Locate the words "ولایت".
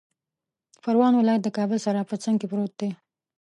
1.15-1.41